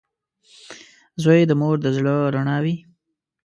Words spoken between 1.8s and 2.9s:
د زړۀ رڼا وي.